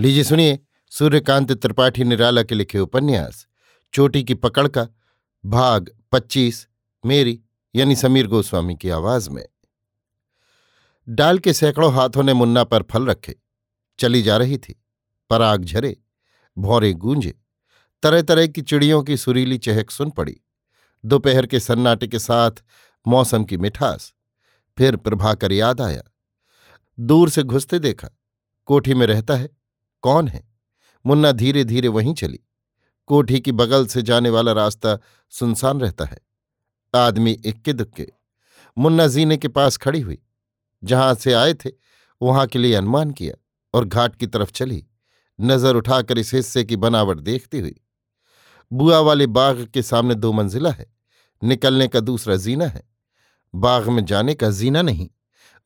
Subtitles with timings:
[0.00, 3.46] लीजिए सुनिए, सूर्यकांत त्रिपाठी निराला के लिखे उपन्यास।
[3.92, 4.88] चोटी की पकड़ का,
[5.46, 6.68] भाग पच्चीस,
[7.06, 7.42] मेरी,
[7.76, 9.48] यानी समीर गोस्वामी की आवाज़ में।
[11.08, 13.36] डाल के सैकड़ों हाथों ने मुन्ना पर फल रखे।
[13.98, 14.82] चली जा रही थी।
[15.30, 15.96] पराग झरे,
[16.58, 17.38] भौरे गूंजे।
[18.02, 20.40] तरह तरह की चिड़ियों की सुरीली चहक सुन पड़ी।
[21.04, 22.50] दोपहर के सन्नाटे के साथ
[23.08, 24.14] मौसम की मिठास।
[24.78, 26.02] फिर प्रभाकर याद आया।
[27.00, 28.08] दूर से घुसते देखा।
[28.64, 29.55] कोठी में रहता है।
[30.06, 30.48] कौन है?
[31.06, 32.40] मुन्ना धीरे धीरे वहीं चली।
[33.06, 34.98] कोठी की बगल से जाने वाला रास्ता
[35.30, 36.18] सुनसान रहता है।
[36.94, 38.12] आदमी इक्के दुक्के
[38.78, 40.18] मुन्ना जीने के पास खड़ी हुई।
[40.84, 41.70] जहाँ से आए थे,
[42.22, 43.34] वहाँ के लिए अनुमान किया
[43.74, 44.86] और घाट की तरफ़ चली।
[45.40, 47.80] नज़र उठाकर इस हिस्से की बनावट देखती हुई।
[48.72, 50.86] बुआ वाले बाग के सामने दो मंजिला है।
[51.44, 52.88] निकलने का दूसरा जीना है।
[53.54, 55.08] बाग में जाने का जीना नहीं।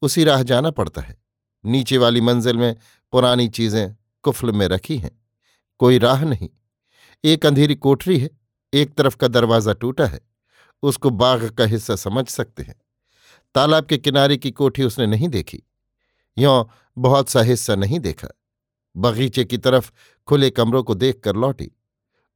[0.03, 1.23] उसी राह जाना पड़ता है।
[1.65, 2.77] नीचे वाली मंजिल में
[3.13, 5.25] पुरानी चीज़ें कुफल में रखी हैं।
[5.79, 6.51] कोई राह नहीं।
[7.25, 8.31] एक अंधेरी कोठरी है,
[8.75, 10.21] एक तरफ़ का दरवाज़ा टूटा है,
[10.83, 12.81] उसको बाघ का हिस्सा समझ सकते हैं।
[13.55, 15.63] तालाब के किनारे की कोठी उसने नहीं देखी।
[16.39, 16.65] यों
[16.99, 18.29] बहुत सा हिस्सा नहीं देखा।
[18.97, 19.93] बगीचे की तरफ़
[20.27, 21.73] खुले कमरों को देखकर लौटी।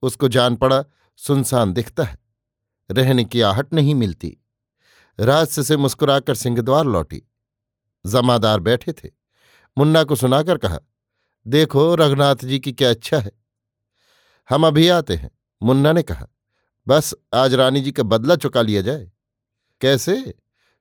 [0.02, 0.84] उसको जान पड़ा,
[1.16, 2.18] सुनसान दिखता है।
[2.90, 4.36] रहने की आहट नहीं मिलती।
[5.20, 7.22] राज से मुस्कुराकर सिंहद्वार लौटी।
[8.06, 9.10] जमादार बैठे थे।
[9.78, 10.78] मुन्ना को सुनाकर कहा
[11.46, 13.32] देखो रघुनाथ जी की क्या अच्छा है।
[14.50, 15.30] हम अभी आते हैं,
[15.62, 16.26] मुन्ना ने कहा।
[16.88, 19.12] बस आज रानी जी का बदला चुका लिया जाए।
[19.80, 20.34] कैसे?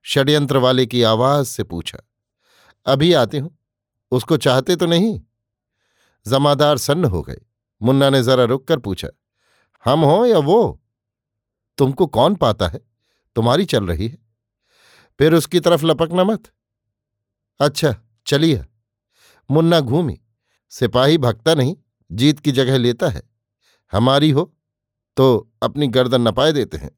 [0.04, 1.98] षड्यंत्र वाले की आवाज़ से पूछा।
[2.86, 3.58] अभी आते हूँ,
[4.10, 5.20] उसको चाहते तो नहीं।
[6.26, 7.38] जमादार सन्न हो गए।
[7.82, 9.08] मुन्ना ने जरा रुक कर पूछा।
[9.84, 10.82] हम हो या वो?
[11.78, 12.80] तुमको कौन पाता है?
[13.34, 14.18] तुम्हारी चल रही है।
[15.18, 16.42] फिर उसकी तरफ़ लपकना मत।
[17.60, 18.64] अच्छा चलिए।
[19.50, 20.20] मुन्ना घूमी।
[20.74, 21.76] सिपाही भगता नहीं,
[22.12, 23.22] जीत की जगह लेता है।
[23.92, 24.56] हमारी हो
[25.16, 26.90] तो अपनी गर्दन नपाए देते हैं।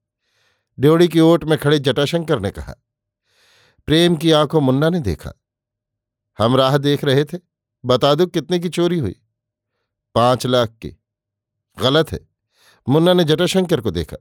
[0.79, 2.75] ड्योड़ी की ओट में खड़े जटाशंकर ने कहा,
[3.87, 5.33] प्रेम की आँखों मुन्ना ने देखा।
[6.39, 7.39] हम राह देख रहे थे,
[7.85, 9.17] बता दो कितने की चोरी हुई।
[10.15, 10.97] पाँच लाख की।
[11.79, 12.21] गलत है।
[12.89, 14.17] मुन्ना ने जटाशंकर को देखा।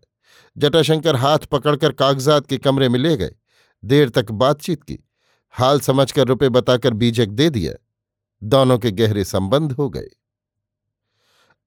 [0.57, 3.35] जटाशंकर हाथ पकड़कर कागजात के कमरे में ले गए।
[3.85, 4.99] देर तक बातचीत की।
[5.49, 7.84] हाल समझकर रुपए बताकर बीजक दे दिया।
[8.45, 10.07] दोनों के गहरे संबंध हो गए।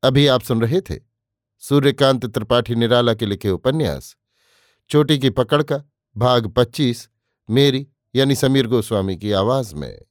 [0.03, 1.01] अभी आप सुन रहे थे
[1.59, 4.17] सूर्यकांत त्रिपाठी निराला के लिखे उपन्यास,
[4.91, 5.83] चोटी की पकड़ का
[6.17, 7.09] भाग पच्चीस,
[7.51, 10.08] मेरी यानी समीर गोस्वामी की आवाज़ में।